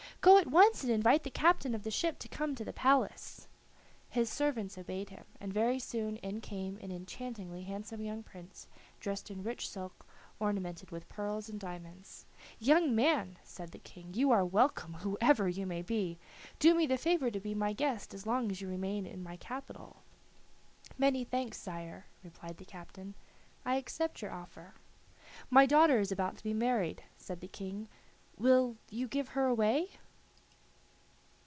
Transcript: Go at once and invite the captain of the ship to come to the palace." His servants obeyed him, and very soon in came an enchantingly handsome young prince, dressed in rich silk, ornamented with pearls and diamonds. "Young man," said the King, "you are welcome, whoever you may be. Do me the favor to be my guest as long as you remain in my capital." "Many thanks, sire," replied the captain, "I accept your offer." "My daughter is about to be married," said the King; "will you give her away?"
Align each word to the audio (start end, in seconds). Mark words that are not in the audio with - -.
Go 0.23 0.37
at 0.37 0.45
once 0.45 0.83
and 0.83 0.91
invite 0.93 1.23
the 1.23 1.31
captain 1.31 1.73
of 1.73 1.81
the 1.81 1.89
ship 1.89 2.19
to 2.19 2.27
come 2.27 2.53
to 2.53 2.63
the 2.63 2.71
palace." 2.71 3.47
His 4.07 4.29
servants 4.29 4.77
obeyed 4.77 5.09
him, 5.09 5.25
and 5.39 5.51
very 5.51 5.79
soon 5.79 6.17
in 6.17 6.41
came 6.41 6.77
an 6.77 6.91
enchantingly 6.91 7.63
handsome 7.63 8.01
young 8.01 8.21
prince, 8.21 8.67
dressed 8.99 9.31
in 9.31 9.41
rich 9.41 9.67
silk, 9.67 10.05
ornamented 10.39 10.91
with 10.91 11.09
pearls 11.09 11.49
and 11.49 11.59
diamonds. 11.59 12.27
"Young 12.59 12.93
man," 12.93 13.39
said 13.43 13.71
the 13.71 13.79
King, 13.79 14.13
"you 14.13 14.29
are 14.29 14.45
welcome, 14.45 14.93
whoever 14.93 15.49
you 15.49 15.65
may 15.65 15.81
be. 15.81 16.19
Do 16.59 16.75
me 16.75 16.85
the 16.85 16.99
favor 16.99 17.31
to 17.31 17.39
be 17.39 17.55
my 17.55 17.73
guest 17.73 18.13
as 18.13 18.27
long 18.27 18.51
as 18.51 18.61
you 18.61 18.67
remain 18.69 19.07
in 19.07 19.23
my 19.23 19.37
capital." 19.37 20.03
"Many 20.99 21.23
thanks, 21.23 21.57
sire," 21.57 22.05
replied 22.23 22.57
the 22.57 22.65
captain, 22.65 23.15
"I 23.65 23.77
accept 23.77 24.21
your 24.21 24.33
offer." 24.33 24.75
"My 25.49 25.65
daughter 25.65 25.99
is 25.99 26.11
about 26.11 26.37
to 26.37 26.43
be 26.43 26.53
married," 26.53 27.03
said 27.17 27.39
the 27.41 27.47
King; 27.47 27.89
"will 28.37 28.77
you 28.91 29.07
give 29.07 29.29
her 29.29 29.47
away?" 29.47 29.89